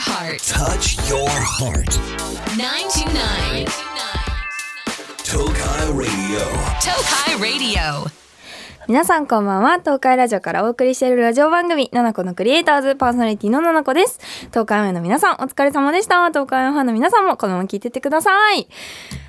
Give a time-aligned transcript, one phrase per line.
[0.00, 0.40] heart.
[0.48, 1.92] Touch your heart.
[2.56, 3.68] 929.
[5.28, 6.40] Tokai Radio.
[6.80, 8.08] Tokai Radio.
[8.88, 14.18] 皆さんこんばんは東海ラジオからお送りしているラジオ番組「ナナコのクリエイターズ」パーソナリティのナナコです
[14.48, 18.66] 東海オンエアの皆さんお疲れ様でした東海オンファンの皆さんもこのまま聞いてってください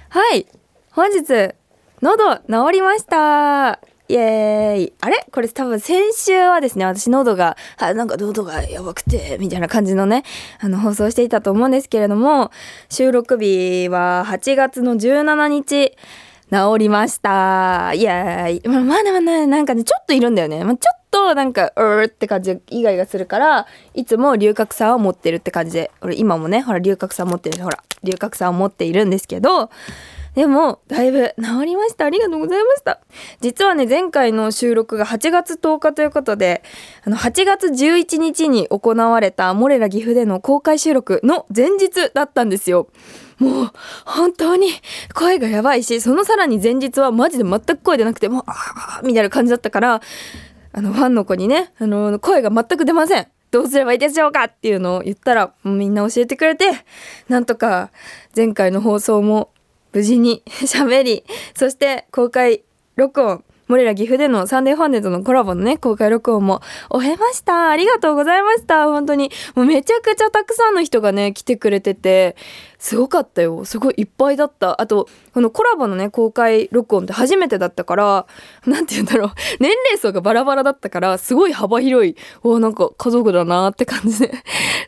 [0.10, 0.48] はい
[0.94, 1.54] 本日
[2.02, 3.80] 喉治りました
[4.12, 5.25] イエーイあれ？
[5.32, 10.24] これ多分先週はですね私喉があなんか喉がやばくてみたいな感じのね
[10.60, 12.51] あの放送していたと思うんですけれども
[12.89, 15.96] 収録日は8月の17日
[16.51, 17.93] 治りました。
[17.93, 29.70] イエーイまあまだまだなんかねちょっといるんだよね、まあ、ちょっとなんかうーって感じ以外がするからいつも龍角散を持ってるって感じで俺今もねほら龍角散持ってるほら龍角散を持っているんですけど
[30.36, 32.06] でも、だいぶ治りました。
[32.06, 33.02] ありがとうございました。
[33.42, 36.64] 実はね、前回の収録が8月10日ということで、
[37.04, 42.88] あの、8月11日に行われたモレラ岐阜での公開収録の前日だったんですよ。
[43.40, 43.72] もう、
[44.06, 44.70] 本当に
[45.14, 50.02] 声がやばいし、そのさらに前日はマジで全く声出なくて、もう、あーみたいな感じだったから、
[50.72, 53.28] あの、ファンの子にね、あの、声が全く出ません。
[53.52, 56.72] どうすればいいでしょうかっていうのを言ったら、みんな教えてくれて、
[57.28, 57.92] なんとか
[58.34, 59.50] 前回の放送も
[59.94, 61.23] 無事に 喋り、
[61.56, 62.64] そして公開
[62.95, 67.70] 録音、モレラ岐阜でのサンデーファンデとのコラボのね、公開録音も終えました。
[67.70, 68.88] ありがとうございました。
[68.88, 69.31] 本当に。
[69.56, 72.36] もうめちゃくちゃたくさんの人がね、来てくれてて、
[72.80, 73.64] すごかったよ。
[73.64, 74.81] すごいいっぱいだった。
[74.81, 78.26] あと、このコラボのね、公開録音って初めてだったから、
[78.66, 79.31] なんて言うんだろう。
[79.61, 84.33] 年齢層がバラバラだったから、すごい幅広い、おなんか家族だなって感じで、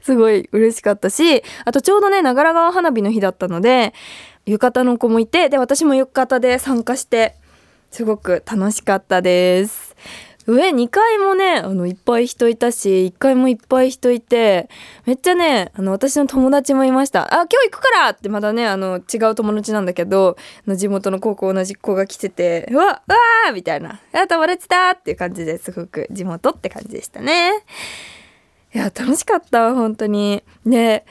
[0.01, 3.93] すごい嬉しかったし、あとちょうどね、長良川花火の日だったので、
[4.45, 7.35] 浴衣の子もいて、で、私も浴衣で参加して、
[7.91, 9.95] すごく楽しかったです。
[10.45, 14.67] 上2階もね、あの、いっぱい人いたし、1階もいっぱい人いて、
[15.05, 17.33] めっちゃね、あの、私の友達もいました。
[17.33, 20.35] あ、今日行くからってまだね、あの、違う友達なんだけど、
[20.67, 27.51] 地元の高校同じ子が来てて、うわ、うわーみたいな、あ、友達だっていう感じですごく地元って感じでしたね。
[28.75, 30.43] いや、楽しかった、本当に。
[30.65, 31.05] で、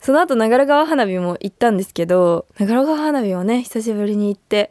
[0.00, 4.70] その後長良川花火も行ったんですけど長良川花火をね久しぶりに行って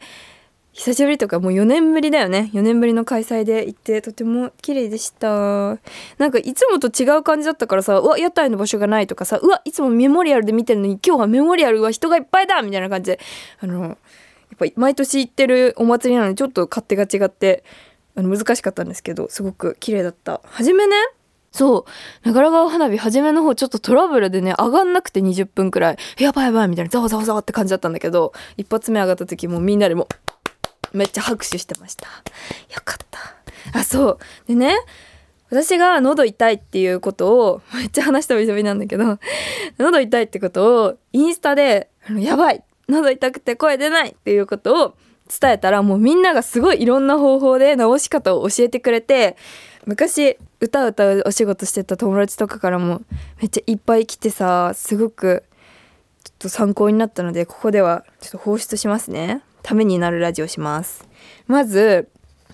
[0.77, 2.51] 久しぶりとかもう4年ぶりだよね。
[2.53, 5.79] 4年ぶりの開催で行ってとても綺麗でした。
[6.19, 13.19] なんかいつもと違う感じだったからさうわ屋台の場所がないとかさうわいつもメモリアルで見てるのに今日はメモリアルは人がいっぱいだみたいな感じで
[13.59, 13.97] あのやっ
[14.59, 17.63] ぱ毎年行ってるお祭りなのにちょっと勝手が違って
[18.15, 20.41] あの難しかったんですけどすごく綺麗だった。
[20.45, 20.95] 初めね
[21.51, 21.85] そ
[22.23, 22.27] う。
[22.27, 25.97] 長良川花火初めの方ちょっとトラブルでね上がんなくて20分くらい。
[26.19, 30.07] やばいやばいみたいなざわざわざわって感じだったんだけど一発目上がった時もうみんなでも
[30.93, 32.07] めっちゃ拍手してました。
[32.07, 32.13] よ
[32.83, 33.79] かった。
[33.79, 34.19] あそう。
[34.47, 34.75] でね
[35.49, 39.17] 私が喉痛いっていうことをめっちゃ話したびたびなんだけど
[39.79, 44.95] 喉痛いってことをインスタでやばい喉痛くて声出ないっていうことを
[45.41, 49.35] 伝えたらもうみんながすごいいろんな方法で治し方を教えてくれて
[49.85, 53.01] 昔歌歌うお仕事してた友達とかからも
[53.39, 55.43] めっちゃいっぱい来てさすごく
[56.23, 61.07] ちょっと参考になったのでここではちょっと放出しますねためになるラジオします
[61.47, 62.09] まず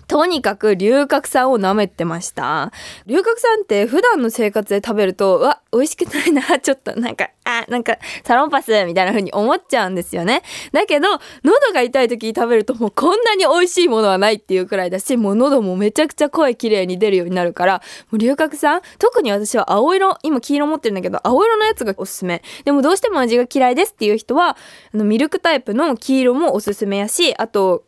[0.06, 2.72] とにかく龍角散を舐めてました。
[3.06, 7.30] 龍角散って普段の生活で食べると、うわ、美味しくないな、ちょっとなんか、
[7.68, 10.42] なんかサロンパスみたいな風に思っちゃうんですよね。
[10.72, 11.08] だけど、
[11.42, 22.42] 喉が痛い時に食べるともうこんなに美味しいものはないっていうくらいだし、もう喉もめちゃくちゃ声綺麗に出るようになるから、もう龍角散特に私は青色、今黄色持ってるんだけど、青色のやつがおすすめ。
[22.64, 24.56] でもどうしても味が嫌いですっていう人は、
[24.92, 27.84] あのミルクタイプの黄色もおすすめやし、あと、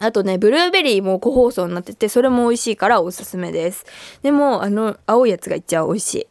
[0.00, 3.86] あとね、ブルーベリーも個包装になってて、それも美味しいからおすすめです。
[4.22, 6.26] でも、あの、青いやつが一番美味しい。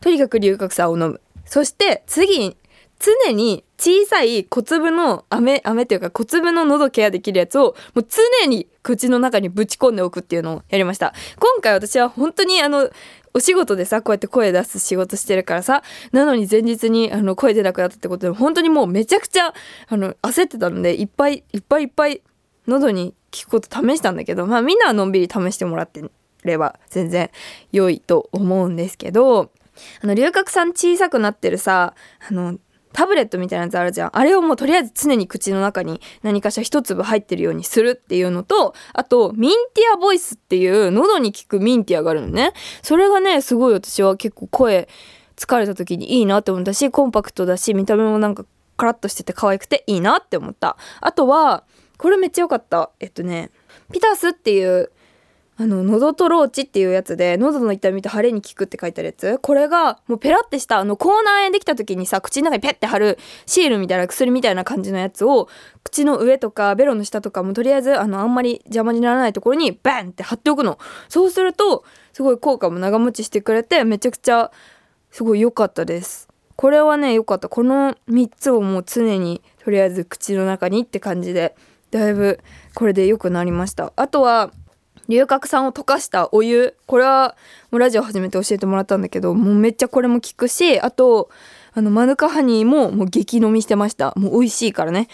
[0.00, 1.20] とにかく龍角散を飲む。
[1.46, 2.56] そして、次、
[2.98, 11.14] 常に小さい小粒の飴、飴っていうか小粒の喉ケアできるやつを、もう常に口の中にぶち込んでおくっていうのをやりました。
[11.38, 12.90] 今回私は本当にあの、
[13.36, 19.52] お仕事でさこうやって声出す仕事してるからさなのに前日にあの声出なくなったってことで本当にもうめちゃくちゃ
[19.88, 22.22] あの焦ってたのでいっぱいいっぱいいっぱい
[22.66, 26.02] 喉に効くこと試したんだけどまあみんなはのんびり試してもらって
[26.44, 27.30] れば全然
[27.72, 29.50] 良いと思うんですけど
[30.02, 31.94] あの龍角散小さくなってるさ
[32.28, 32.58] あの
[32.92, 34.16] タブレットみたいなやつあるじゃん。
[34.16, 42.52] あれをもうとりあえず常に口の中に何かしら一粒入ってるようにするっていうのとあとミンティアボイスっていう喉に効くミンティアがあるのね。
[42.80, 44.88] それがねすごい私は結構声
[45.36, 48.46] 疲れた時にいいなって思ったしコンパクトだし見た目もなんか
[48.78, 50.78] カラッとしてて可愛くていいなって思った。
[51.02, 51.64] あとは
[51.98, 52.92] これめっちゃ良かった。
[53.00, 53.50] えっとね
[53.92, 54.90] ピタスっていう
[55.58, 59.38] あの喉とローチっていうやつで喉の痛みと腫れに効くって書いてあるやつ。
[59.40, 65.48] これがもうペラってしたあの口内炎できた時にさ口の中にペッて貼るシールみたいな薬みたいな感じのやつを
[65.82, 70.78] 口の上とかベロの下とかもとりあえずあのあんまり邪魔にならないところにバンって貼っておくの。
[71.08, 74.50] そうするとすごい効果も長持ちしてくれてめちゃくちゃ
[75.10, 76.28] すごい良かったです。
[76.56, 77.48] これはね良かった。
[77.48, 81.56] この3つをもう常にとりあえず口の中にって感じで
[81.90, 82.40] だいぶ
[82.74, 83.94] これで良くなりました。
[83.96, 84.50] あとは
[85.08, 86.76] 龍角散を溶かしたお湯。
[86.86, 87.36] これは
[87.70, 91.30] もうラジオ始めて教えてもらったんだけどもうめっちゃこれも効くしあと
[91.74, 94.12] あのマヌカハニーももう激飲みしてました。
[94.16, 95.08] もう美味しいからね。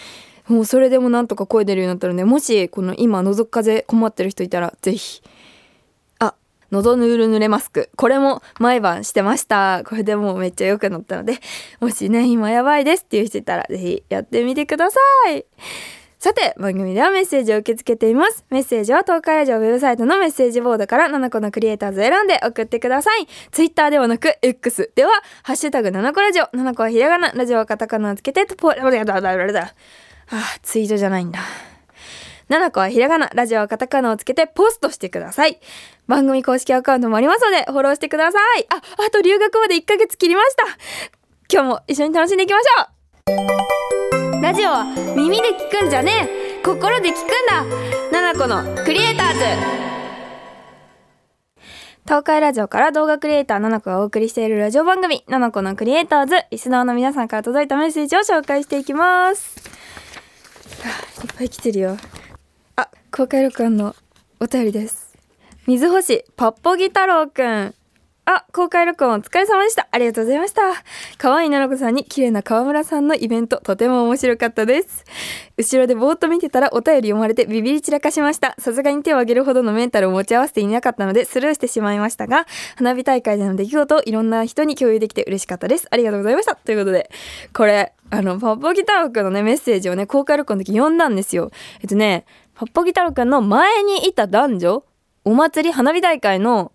[0.49, 5.23] もうそれでもなんとか声出るようになったのでもしこの今覗く風困ってる人いたらぜひ。
[6.19, 6.35] あ
[6.71, 7.91] 喉ぬるぬれマスク。
[7.97, 9.83] これも毎晩してました。
[9.85, 11.39] これでもうめっちゃ良くなったので
[11.81, 14.99] もしね今やばいですっていう人いたらぜひやってみてくださ
[15.31, 15.45] い。
[16.23, 18.45] さて、番組ではメッセージを受け付けています。
[18.49, 23.27] メッセージは東海ラジオウェブサイトのメッセージボードから7個のクリエイターズ選んで送ってください。
[23.51, 25.11] ツイッターではなく X では、
[25.43, 28.75] ハッシュタグ7個ラジオ、7個はひらがな、ラジオはカタカナをつけて、ポ、あ、
[30.63, 31.41] ツイートじゃないんだ。
[32.49, 35.59] 7個はひらがな、ラジオはカタカナをつけてポストしてください。
[36.07, 38.67] 番組公式アカウントもありますので、フォローしてください。
[38.69, 40.63] あ、あと留学まで1ヶ月切りました。
[41.53, 42.83] 今日も一緒に楽しんでいきましょ
[43.89, 43.92] う
[44.43, 44.85] ラジオは
[45.15, 46.29] 耳で聞くんじゃね
[46.59, 46.63] え。
[46.65, 47.65] 心で聞くんだ。
[48.11, 49.41] 七子のクリエイターズ。
[52.03, 56.35] 東海ラジオから動画クリエイター七子がお送りしているラジオ番組七子のクリエイターズ。
[56.51, 59.61] リスナーの皆さんから届いたメッセージを紹介していきます。
[60.83, 60.91] は
[61.21, 61.97] あいっぱい来てるよ。
[62.75, 63.95] あ公開録音の
[64.41, 65.17] お便りです。
[65.69, 67.75] 水星パッポギ太郎くん。
[68.25, 69.89] あ、公開録音お疲れ様でした。
[69.91, 70.63] ありがとうございました。
[71.19, 75.05] 可愛い奈々子さんに綺麗な川村さんのイベント、とても面白かったです。
[75.57, 78.55] 後ろでぼーっと見てたらお便り読まれてビビり散らかしました。
[78.59, 82.47] さすがに手を挙げるほどのメンタルを持ち合わせていなかったのでスルーしてしまいましたが、
[82.77, 85.89] 花火大会での出来事をいろんな人に共有できて嬉しかったです。
[85.91, 86.55] ありがとうございました。
[86.55, 87.11] ということで、
[87.53, 91.51] これ、あの、パッポギ太郎くんのね、メッセージをね、公開録音の時読んだんですよ。
[91.81, 94.85] えっとね、パッポギ太郎くんの前にいた男女、
[95.25, 96.71] お祭り花火大会の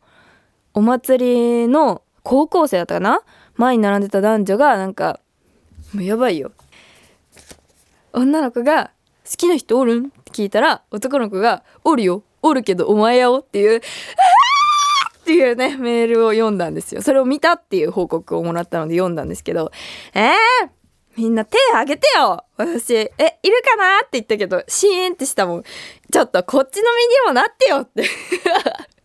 [0.78, 3.22] お祭りの高校生だったかな？
[3.56, 5.20] 前に並んでた男女がなんか
[5.92, 6.52] もうやばいよ
[8.14, 8.92] 女の子が
[9.28, 13.82] 「好きな人おるん?」って聞いたら男の子が「おるよおるけどお前やお」っていう「!」
[15.20, 19.72] っていうねメールを読んだんですよそれを見たっていう報告をもらったので読んだんですけど
[20.14, 20.34] えー、
[21.16, 23.98] みんな手挙げてよ私、え、いるかな？
[23.98, 25.64] って言ったけど、シーンってしたもん。
[26.12, 28.04] ちょっとこっちの身にもなってよって。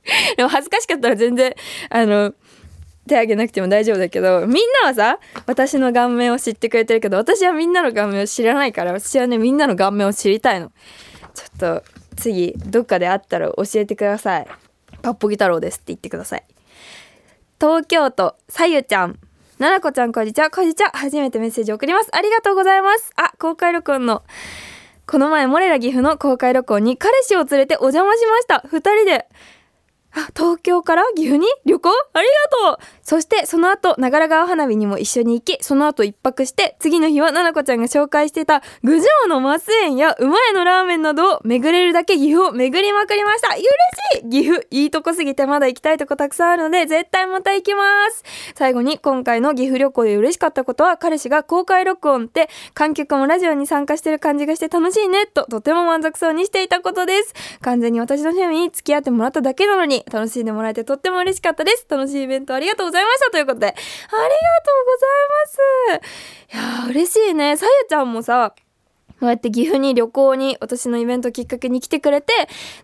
[0.36, 1.54] でも恥ずかしかったら全然、
[1.90, 2.34] あの、
[3.08, 10.70] 手挙げなくても大丈夫だけど、みんなはさ、私の顔面を知ってくれてるけど、私はみんなの顔面を知らないから、私はね、みんなの顔面を知りたいの。
[11.34, 11.84] ちょっと、
[12.16, 14.46] 次、どっかで会ったら教えてください。
[15.02, 16.44] パッポギ太郎ですって言ってください。
[17.60, 19.18] 東京都、さゆちゃん。
[19.58, 20.50] ななこちゃんこんにちは。
[20.50, 20.90] こんにちは。
[20.94, 22.08] 初めてメッセージ送ります。
[22.12, 23.12] ありがとうございます。
[23.16, 24.22] あ、公開録音の。
[25.06, 28.64] この前、モレラ岐阜の公開録音に彼氏を連れてお邪魔しました。
[28.68, 29.26] 二人で。
[30.14, 31.90] あ、東京から岐阜に旅行？
[31.90, 32.28] あり
[32.64, 33.01] がとう。
[33.12, 47.82] そしてその後、長良川花火にも一緒に行き、その後一泊して、次の日はななこちゃんが紹介してた郡上のマス園や馬屋のラーメンなどを巡れるだけ岐阜を巡りまくりました嬉しい岐阜、いいとこすぎてまだ行きたいとこたくさんあるので、絶対また行きま
[48.12, 48.24] す
[48.54, 57.34] 最後に今回の岐阜旅行で嬉しかったことは、彼氏が公開録音って観客もラジオに参加してる感じがして楽しいね、ととても満足そうにしていたことです。
[57.60, 61.84] 完全に私の趣味に付き合ってもらっただけなのに、楽しんでもらえてとっても嬉しかったです。
[61.90, 63.88] 楽しいイベントありがとうございますしたということで、ありがと
[64.80, 66.86] うございます。
[66.86, 67.56] いや、嬉しいね。
[67.56, 68.54] さゆちゃんもさ、
[69.20, 72.32] こうやって岐阜に旅行に私のイベントきっかけに来てくれて、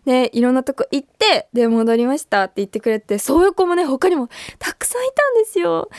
[0.05, 4.29] で、いろんなとこ行って、で、戻りましたって言ってくれて、そういう子もね、他にも
[4.61, 5.91] たくさんいたんですよ。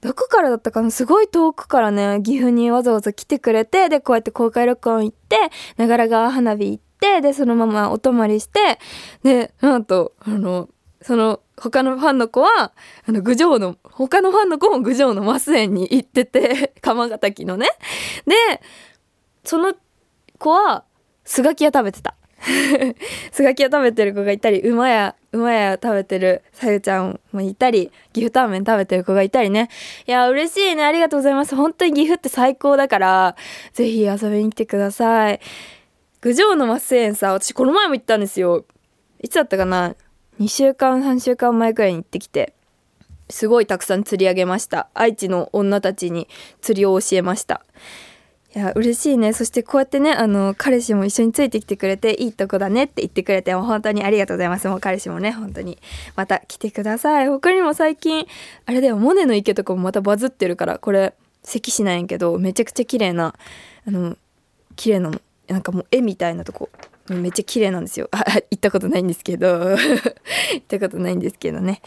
[0.00, 0.90] どこからだったかな？
[0.90, 5.36] すごい遠くからね、岐阜にわざわざ来てくれて、で、こうやって公開録音行って、
[5.76, 8.78] 長良川花火行って、で、そのままお泊まりして、
[9.24, 10.68] で、なんと、あの、
[11.02, 12.72] その他のファンの子は
[13.06, 17.68] あの郡上の他のファンの子も郡上のマス園に行ってて 釜ヶ滝のね。
[18.26, 18.34] で
[19.44, 19.74] その
[20.38, 20.84] 子は
[21.24, 22.14] スガキ屋食べてた。
[23.30, 29.68] スガキ屋食べてる子がいたり馬や馬や食べてるさゆちゃんもいたり岐阜タンメン食べてる子がいたりね。
[30.06, 30.84] いや嬉しいね。
[30.84, 31.54] ありがとうございます。
[31.54, 33.36] 本当に岐阜って最高だから
[33.72, 35.40] ぜひ遊びに来てください。
[36.20, 38.64] 郡上のマス園さ私この前も行ったんですよ。
[39.20, 39.94] いつだったかな？
[40.40, 42.52] 2週間3週間前くらいに行ってきて
[43.28, 44.88] すごいたくさん釣り上げました。
[44.94, 46.28] 愛知の女たちに
[46.60, 47.62] 釣りを教えました。
[48.54, 49.32] いや嬉しいね。
[49.32, 54.68] そしてこうやってねあの彼氏も一緒についてきてくれていいとこだねって言ってくれてもう本当にありがとうございます。
[54.68, 55.78] もう彼氏もね本当に。
[56.14, 57.28] また来てください。
[57.28, 58.26] 他にも最近
[58.66, 63.34] あれだよモネの池とかもまたバズってるからこれ関市なんやけどめちゃくちゃ綺麗な
[63.86, 64.18] あの
[64.76, 65.20] 綺麗なの。
[65.48, 66.68] なんかもう絵みたいなとこ。
[67.08, 68.08] めっちゃ綺麗なんですよ。
[68.12, 68.18] あ、
[68.50, 69.70] 行ったことないんですけど。
[69.76, 71.82] 行ったことないんですけどね。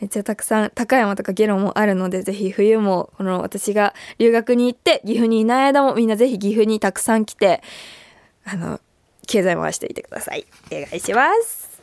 [0.00, 7.62] めっちゃたくさん、高山とかゲロもあるので、ぜひ冬も、この私が留学に行って、岐阜にいない間もみんなぜひ岐阜にたくさん来て、
[8.44, 8.80] あの、
[9.26, 10.46] 経済回していてください。
[10.70, 11.80] お願いします。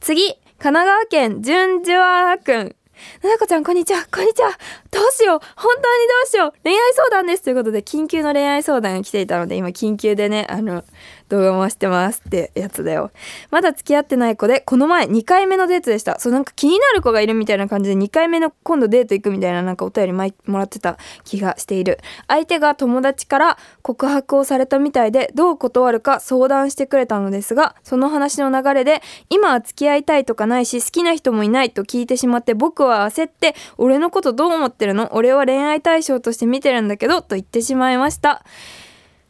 [0.00, 2.76] 次、神奈川県、純ジュアくん。
[3.22, 4.06] ななこちゃん、こんにちは。
[4.12, 4.50] こんにちは。
[4.90, 5.40] どうしよう。
[5.56, 6.52] 本当にどうしよう。
[6.64, 7.42] 恋愛相談です。
[7.42, 10.84] ということで、緊急の恋愛相談が来ていたので、今、緊急でね、あの、
[11.28, 13.10] 動画回してますってやつだよ。
[13.50, 16.18] まだ付き合ってない子で、この前2回目のデートでした。
[16.18, 21.98] そう、なんか気になる子がいるみたいな感じで、2回目の今度デート行くみたいななんかお便りもらってた気がしている。
[22.26, 35.08] 相手が友達から告白をされたみたいで、どう断るか相談してくれたのですが、その話の流れで、今は付き合いたいとかないし、好きな人もいないと聞いてしまって、僕は焦って、俺のことどう思ってるの？
[35.12, 38.44] 俺は恋愛対象として見てるんだけど、と言ってしまいました。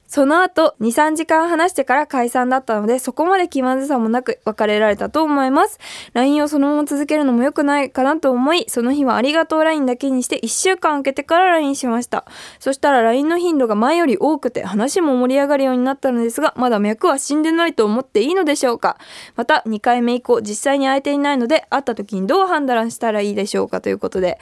[0.08, 5.78] その後2、3時間話してから解散だったので、そこまで気まずさもなく別れられたと思います。
[6.14, 12.24] LINE をそのまま続けるのも良くないかなと思い、その日はありがとう LINE だけにして1週間空けてから LINE しました。
[12.58, 18.96] そしたら LINE の頻度が前より多くて話も盛り上がるようになったのですが、まだ脈は死んでないと思っていいのでしょうか
[19.36, 24.38] また2回目以降、実際に相手いないので、会った時にどう判断したらいいでしょうかということで。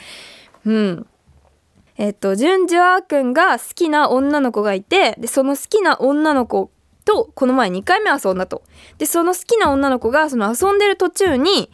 [0.65, 1.07] うん。
[1.99, 6.71] えっと、ジュンジュアーくんが好きな女の子がいて、で、その好きな女の子
[7.05, 8.63] と、この前2回目遊んだと。
[8.99, 11.71] で、その好きな女の子が、その遊んでる途中に、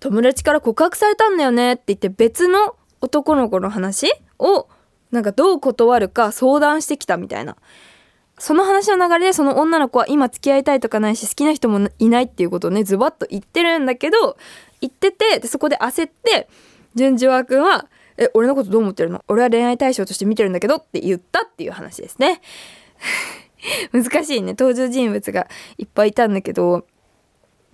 [0.00, 4.68] 友達から告白されたんだよねって言って別の男の子の話を、
[5.10, 7.56] なんかどう断るか相談してきたみたいな。
[8.38, 14.36] その話の流れでその女の子は今付き合いたいとかないし好きな人もいないっていうことをねズバッと言ってるんだけど
[14.80, 16.48] 言っててでそこで焦って
[16.94, 17.86] ジュンジュア君は
[18.18, 22.40] え、俺のことどう思ってるの俺は恋愛対象として見てるんだけどって言ったっていう話ですね。
[23.92, 24.54] 難しいね。
[24.58, 25.46] 登場人物が
[25.78, 26.86] いっぱいいたんだけど。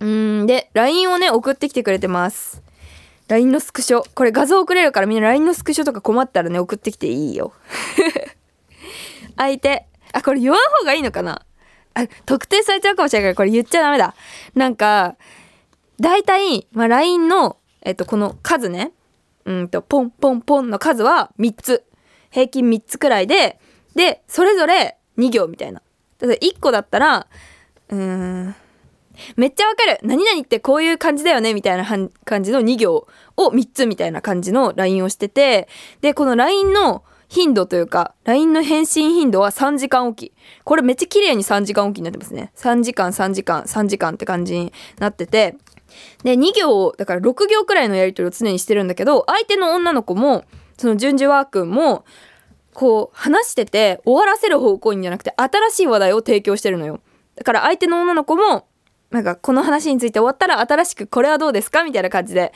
[0.01, 2.63] うーん、で、LINE をね、送ってきてくれてます。
[3.29, 4.03] LINE のスクショ。
[4.15, 7.53] これ画像送れるからみんな LINE のスクショとか困ったらね、送ってきていいよ。
[9.37, 9.87] 相手。
[10.13, 11.43] あ、これ言わん方がいいのかな？
[11.95, 14.15] あ、特定されちゃうかもしれないからこれ言っちゃダメだ。
[14.55, 15.17] なんか、
[16.01, 18.93] だいたい、まあ、LINE の、えっと、この数ね。
[19.45, 21.85] うんと、ポンポンポンの数は3つ。
[22.31, 23.59] 平均3つくらいで、
[23.95, 25.83] で、それぞれ2行みたいな。
[26.19, 27.27] だから1個だったら、
[27.91, 28.55] うーん、
[29.37, 31.85] めっちゃわかる何々ってこういう感じだよねみたいな
[32.25, 35.69] 感じの2行を3つみたいな感じの LINE をしてて、
[36.01, 40.33] で、この LINE の頻度というか、LINE の返信頻度は3時間おき。
[40.65, 42.53] これめっちゃ綺麗に3時間おきになってますね。
[42.57, 45.57] 3時間、3時間、3時間って感じになってて、
[46.23, 50.45] で、2行、だから6行くらいのやり取りを常にしてるんだけど、相手の女の子も、
[50.79, 52.05] その順次ワー君も、
[52.73, 57.01] こう、話してて、終わらせる方向にじゃなくて、新しい話題を提供してるのよ。
[57.37, 58.67] だから相手の女の子も、
[59.11, 61.85] なんか、この話について終わったら、新しくこれはどうですか？
[61.85, 62.53] みたいな感じで、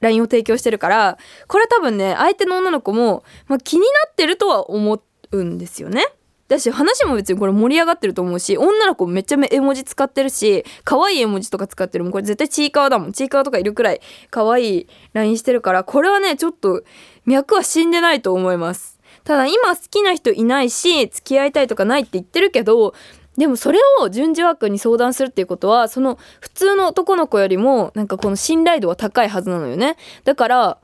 [0.00, 1.18] LINE を提供してるから、
[1.48, 6.06] これ多分ね、相手の女の子も、まあ、気になってるとは思うんですよね。
[6.54, 12.12] だし話も別にこれ盛り上がってると思うし女の子めっちゃ絵文字使ってるし可愛い絵文字とか使ってるもん。
[12.12, 13.12] これ絶対ちいかわだもん。
[13.12, 16.82] ちいかわとかいるくらい可愛い LINE してるからこれはねちょっと
[17.26, 19.00] 脈は死んでないと思います。
[19.24, 22.94] ただ今好きな人いないし付き合いたいとかないって言ってるけど
[23.38, 29.96] でもそれを順次枠に相談するっていうことはその普通の男の子よりもなんかこの信頼度は高いはずなのよね。
[30.24, 30.78] だから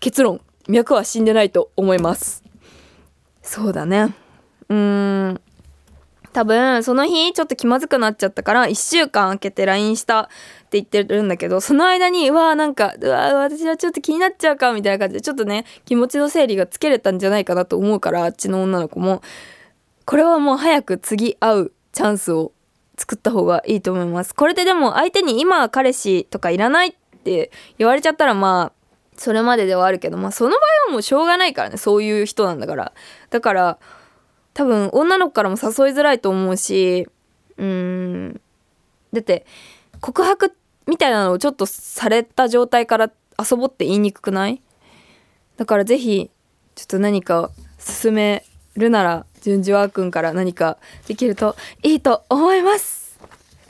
[0.00, 2.44] 結論脈は死んでないと思います。
[3.42, 4.14] そうだね。
[4.68, 5.40] うーん。
[6.36, 10.26] 多分その日ちょっと気まずくなっちゃったから1週間空けて LINE したっ
[10.68, 19.22] て言ってるんだけどその間にうわーなんかうわ私はちょっと気になっちゃうかみたいな感じでちょっとね気持ちの整理がつけれたんじゃないかなと思うからあっちの女の子も
[20.04, 22.52] これはもう早く次会うチャンスを
[22.98, 24.34] 作った方がいいと思います。
[24.34, 26.92] これででも相手に今は彼氏とかいらないっ
[27.24, 32.92] て言われちゃったらまあそれまでではあるけどまあその場合はもうしょうがないからねそういう人なんだから。
[33.30, 33.78] だから
[34.56, 37.06] 多分女の子からも誘いづらいと思うし
[37.58, 38.40] うーん。
[39.12, 39.44] だって
[40.00, 44.62] 告白みたいなのをちょっとされた状態から遊ぼって言いにくくない？
[45.58, 46.30] だからぜひ
[46.74, 48.44] ちょっと何か進め
[48.76, 53.18] るなら順次ワー君から何かできるといいと思います。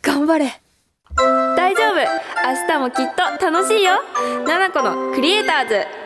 [0.02, 0.61] 頑張れ。
[1.16, 1.97] 大丈夫。
[1.97, 3.07] 明日もきっ
[3.38, 3.95] と楽しいよ。
[4.47, 6.05] ナナコのクリエイターズ。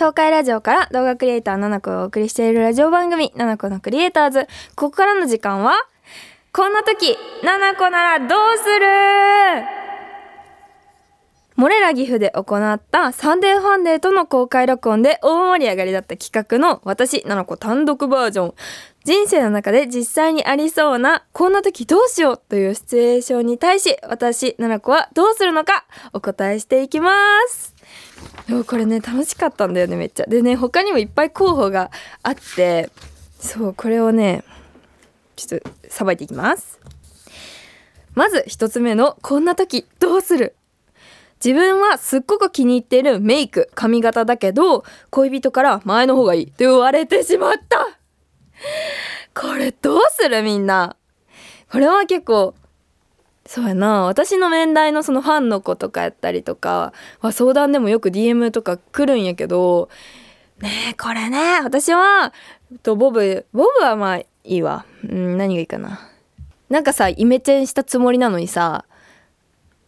[0.00, 4.46] 東海ラジオから動画クリエイターななこがお送りしているラジオ番組、ななこのクリエイターズ。
[4.74, 5.74] ここからの時間は、
[6.54, 8.86] こんな時、ななこならどうする？
[11.54, 18.54] モレラ岐阜で行ったサンデーファンデーとの公開録音で大盛り上がりだった企画の私、ななこ単独バージョン。
[19.04, 27.12] 人生の中で実際にありそうな、こんな時どうしようというシチュエーションに対し、私、ななこはどうするのか、お答えしていきま
[27.50, 27.74] す。
[28.46, 30.26] でもこれね、楽しかったんだよね、めっちゃ。
[30.26, 31.90] でね、他にもいっぱい候補が
[32.22, 32.90] あって、
[33.38, 34.44] そう、これをね、
[35.36, 36.78] ちょっとさばいていきます。
[38.14, 40.56] まず一つ目の、こんな時どうする？
[41.42, 47.98] 自分はすっごく気に入っているメイク、髪型だけど、恋人から前の方がいいって言われてしまった
[49.34, 50.96] これどうするみんな？
[51.70, 52.54] これは結構、
[53.50, 54.04] そうやな。
[54.04, 59.88] 私の面談のそのファンの子とかやったりとかは相談でもよく DM とか来るんやけど
[60.60, 62.32] ねえこれね私は
[62.84, 65.98] とボブボブはまあいいわ、うん、何がいいかな。
[66.68, 68.84] なんかさイメチェンしたつもりなのにさ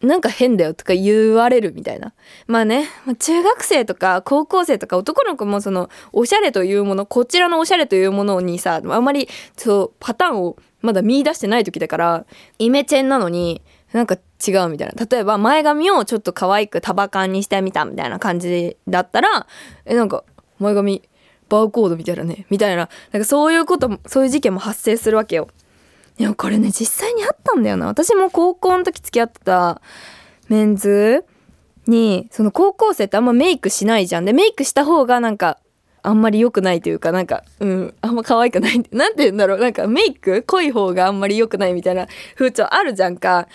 [0.01, 2.11] なんか変だよとか言われるみたいな。
[2.47, 12.25] まあね、中学生とか高校生とか男の子もそのおしゃれというもの、こちらのおしゃれというものにさ、あんまりそうパターンをまだ見出してない時だから、
[12.59, 15.05] イメチェンなのになんか違うみたいな。
[15.09, 19.47] 例えば前髪をちょっと可愛く束感にしてみたみたいな感じだったら、
[19.85, 20.23] え、なんか
[20.59, 21.01] 前髪
[21.49, 22.89] バーコードみたいなね、みたいな。
[23.11, 25.47] なんかそういうことも、そういう事件も発生するわけよ。
[26.17, 29.81] でもこれね実際にあったんだよな私も高校の時付き合ってた
[30.49, 31.25] メンズ
[31.87, 35.59] にその高校生ってあんまメイクしないじゃんでメイクした方がなんか
[36.03, 38.83] あんまり良くないというかなんかうんあんま可愛くない。
[38.91, 39.59] なんて言うんだろう。
[39.59, 40.43] なんかメイク？
[40.45, 43.47] 濃い方があんまり良くないみたいな風潮あるじゃんか。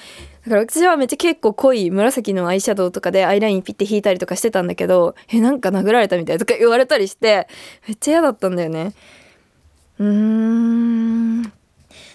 [0.44, 7.48] だから私はめっちゃ結構濃い紫のアイシャドウとかでアイラインピッて引いたりとかしてたんだけどえなんか殴られたみたいとか 言われたりして
[7.86, 8.94] めっちゃ嫌だったんだよね。
[9.98, 11.52] うーん。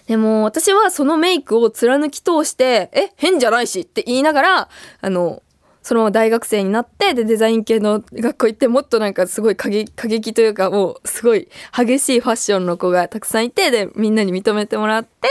[0.07, 5.41] でも私はそのメイクを貫き通して、え、変じゃないしって言いながら、あの、
[5.83, 15.27] そのまま大学生になって、で、デザイン系の学校行って、もっとなんかすごい過激過激というか、もうすごい激しいファッションの子がたくさんいて、で、みんなに認めてもらって、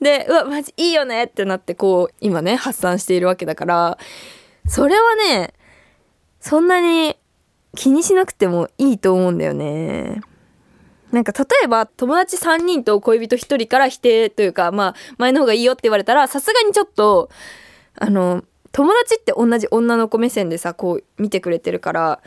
[0.00, 3.98] で、うわ、マジいいよねってなって、こう、今ね、発散しているわけだから、
[4.68, 5.54] それはね、
[6.38, 7.16] そんなに
[7.74, 10.20] 気にしなくてもいいと思うんだよね。
[11.12, 17.30] なんか例えば友達3人と恋人1人から否定というかまあ前の方がいいよって言われたらさすがにちょっと
[17.94, 18.42] あの
[18.74, 22.20] 友達って同じ女の子目線でさこう見てくれてるから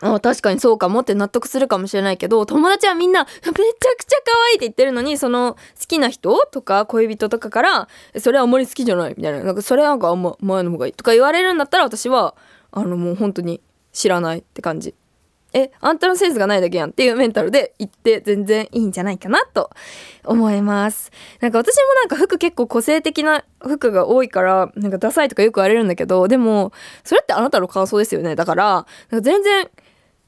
[0.00, 9.44] あ確かにそうかもって納得するかもしれないけど友達はみんなめちゃくちゃ可愛いって言ってるのにその好きな人とか恋人とかからそれはあんまり好きじゃないみたいな。
[9.44, 12.34] なんかそれなんかあんま前の方がいいとか言われるんだったら私は
[12.72, 13.60] あのもう本当に
[13.92, 14.96] 知らないって感じ。
[15.54, 19.70] えあんたのセンスがないだけやんっていうメンタルで言って全然いいんじゃないかなと
[20.24, 21.12] 思います。
[21.40, 26.72] なんか私もなんか服結構個性的な服が多いからなんかダサいとかよく言われるんだけどでも
[27.04, 28.34] それってあなたの感想ですよね。
[28.34, 29.70] だからなんか全然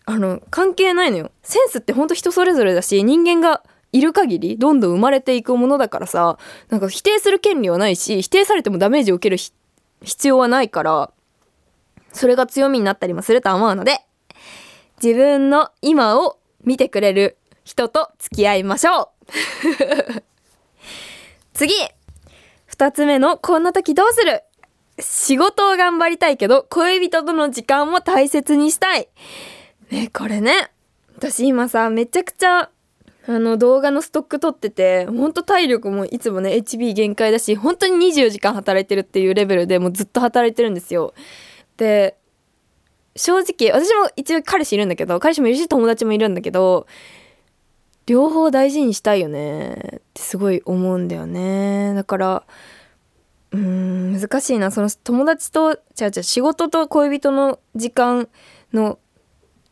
[0.04, 1.32] あの関係ないのよ。
[1.42, 9.38] センスってほんと人それぞれだし人間がいる限りどんどん生まれていくものだからさなんか否定する権利はないし否定されてもダメージを受ける
[10.02, 11.10] 必要はないから
[12.12, 14.00] それが強みになったりもすると思うので
[15.02, 20.22] 自分の今を見てくれる人と付き合いましょう。
[21.54, 21.72] 次。
[22.66, 24.42] 二つ目のこんな時どうする？
[24.98, 29.08] 仕事を頑張りたいけど恋人との時間も大切にしたい。
[29.90, 30.70] ねこれね。
[31.16, 32.70] 私今さめちゃくちゃ
[33.28, 41.14] あの動画のストック取っててほんと体力もいつもね HB 限界だし本当に24時間働いてるっていうレベルでもうずっと働いてるんですよ。
[41.76, 42.15] で
[43.16, 46.86] 正直私も一応彼氏いるんだけど彼氏もいるし友達もいるんだけど
[48.06, 51.92] 両方大事にしたいよねってすごい思うんだよね。
[51.94, 52.44] だから
[53.50, 54.70] うーん難しいな。
[54.70, 58.28] その友達と違う違う仕事と恋人の時間
[58.72, 58.98] の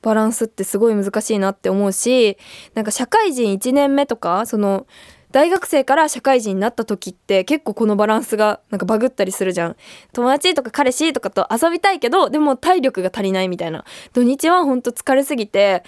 [0.02, 2.36] バランスってすごい難しいなって思うし
[2.74, 4.86] なんか社会人1年目とかその
[5.34, 9.76] 大学生から社会人になった時って結構このバランスがなんかバグったりするじゃん。
[10.12, 13.84] 友達とか彼氏とかと遊びたいけどでも体力が足りないみたいな。
[14.12, 15.82] 土日はほんと疲れすぎて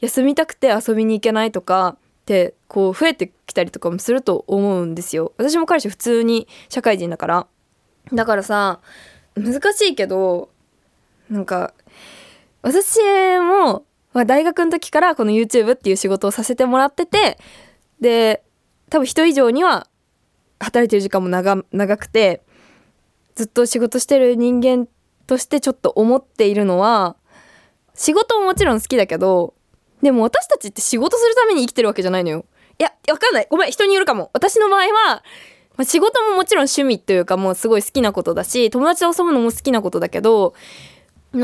[0.00, 5.32] 休みたくて遊びに行けないとかってこう増えてきたりとかもすると思うんですよ。
[5.38, 7.46] 私も彼氏普通に社会人だから。
[8.12, 8.80] だからさ
[9.34, 10.50] 難しいけど
[11.30, 11.72] なんか
[12.60, 12.98] 私
[13.38, 17.38] も、まあ、大学の時からこの YouTube っていう仕事をさせてもらってて
[17.98, 18.42] で
[18.90, 19.86] 多分人以上には
[20.58, 22.42] 働いてる時間も長長くて
[23.34, 24.86] ずっと仕事してる人間
[25.26, 27.16] としてちょっと思っているのは
[27.94, 29.54] 仕事ももちろん好きだけど
[30.02, 32.44] でも私たちって仕事するために生きてるわけじゃないのよ。
[32.78, 33.46] いやわかんない。
[33.50, 34.30] ごめん人によるかも。
[34.32, 35.22] 私の場合は
[35.76, 40.54] ま仕事ももちろん趣味というかもうすごい好きなことだし友達と遊ぶのも好きなことだけど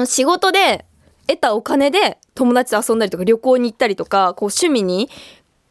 [0.06, 0.84] 仕事で
[1.26, 5.08] 得たお金で友達と遊んだりとか旅行に行ったりとかこう趣味に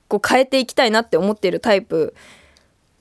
[0.07, 2.13] こう変えていきたいなって思っているタイプ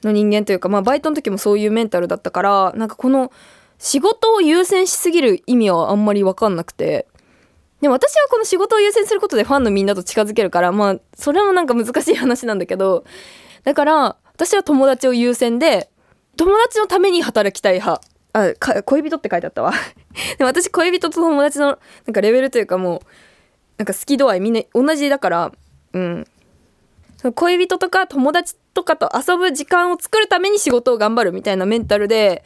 [0.03, 3.33] の人間というかまあバイトの時もそういうメンタルだったからなんかこの
[3.79, 7.07] 仕事を優先しすぎる意味はあんまり分かんなくて。
[7.81, 13.05] でも私はこの仕事を優先することでファンのみんなと近づけるからまあそれもなんか難しい話なんだけど
[13.65, 15.91] だから私は友達を優先で
[16.37, 18.01] 友達のために働きたい派。
[18.33, 19.73] あ恋人って書いてあったわ。
[20.39, 23.01] でも私恋人と友達のなんかレベルというかもう
[23.79, 25.53] なんか好き度合いみんな同じだから
[25.93, 26.27] うん。
[27.25, 32.45] その恋人とか友達とかと遊ぶ時間を作るために仕事を頑張るみたいなメンタルで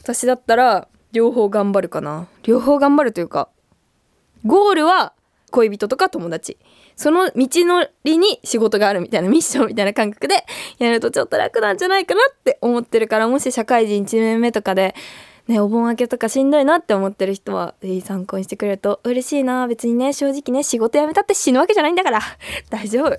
[0.00, 2.26] 私だったら両方頑張るかな。
[2.42, 3.48] 両方頑張るというか
[4.44, 5.12] ゴールは
[5.52, 6.58] 恋人とか友達。
[6.96, 10.44] その道のりに仕事があるみたいなミッションみたいな感覚で
[10.80, 14.96] やるとちょっと楽なんじゃないかなって思ってるからもし社会人1年目とかで
[15.46, 19.66] ね、お盆明けとかしんどいなって思ってる人はぜひ参考にしてくれると嬉しいな。
[19.66, 22.20] 別にね正直ね仕事辞めたって死ぬわけじゃないんだから。
[22.70, 23.18] 大丈夫。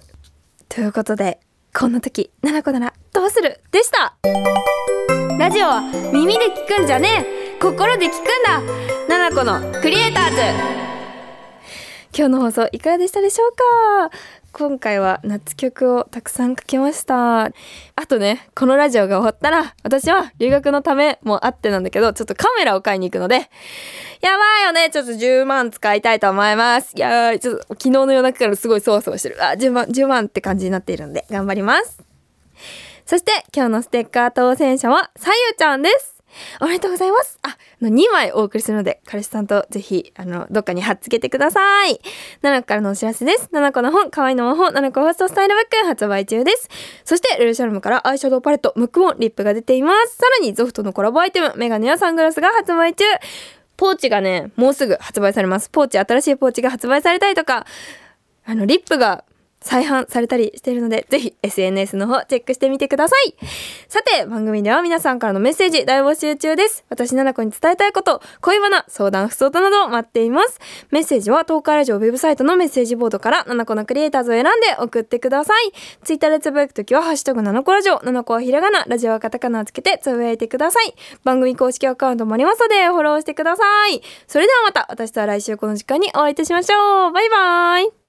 [0.73, 1.39] ということで
[1.77, 3.59] こんな時奈々子ならどうする？
[3.71, 4.15] でした。
[5.37, 5.81] ラジオは
[6.13, 7.25] 耳で聞くんじゃね
[7.57, 7.59] え。
[7.59, 8.61] 心で聞くんだ。
[9.09, 10.37] 奈々子のクリエイターズ。
[12.17, 14.17] 今日の放送いかがでしたでしょうか？
[14.53, 17.45] 今回は夏曲をたくさん書きました。
[17.45, 17.51] あ
[18.07, 23.49] とねこのラジオが終わったら私は留学のためもあってなんだけどちょっとカメラを買いに行くので
[24.21, 24.89] やばいよね。
[24.91, 26.93] ちょっと10万使いたいと思います。
[26.95, 29.43] いやーちょっと昨日の夜中からすごいそわそわしてる。
[29.43, 32.03] あ10万10万って感じになっているので頑張ります。
[33.05, 36.10] そして今日のステッカー当選者はさゆちゃんです。
[36.59, 37.39] おめでとうございます。
[37.41, 41.99] あ、あの2枚お送りするので、彼氏さんとぜひ、あの、どっかに貼っつけてください。
[42.43, 43.49] 7個からのお知らせです。
[43.51, 46.69] 7個の本、可愛いの魔法、7個ファーストスタイルバッグ発売中です。
[47.05, 50.17] そして、ルルシャルムからアイシャドウパレット、ムックオン、リップが出ています。
[50.17, 53.03] さらに、ゾフトのコラボアイテム、メガネやサングラスが発売中。
[53.77, 55.69] ポーチがね、もうすぐ発売されます。
[55.69, 57.65] ポーチ、新しいポーチが発売されたりとか、
[58.45, 59.23] あの、リップが
[59.61, 63.35] 再販されたりしているので、ぜひ SNS の方チェックしてみてください。
[63.87, 66.83] さて、番組では皆さんからのメッセージ大募集中です。
[66.89, 70.59] 私、ななこに伝えたいこと、恋バナ、相談、不相談など待っています。
[70.89, 75.71] メッセージは東海ラジオウェブサイトのメッセージボードからななこのクリエイターズを選んで送ってください。
[76.03, 80.95] ツイッターでつぶやくときは、ハッシュタグななこラジオ、ななこはひらがな、ラジオはカタカナをつけてつぶやいてください。
[81.23, 84.01] 番組公式アカウントもありますので、フォローしてください。
[84.27, 87.11] それではまた、私とは来週この時間にお会いいたしましょう。
[87.11, 87.91] バイバーイ。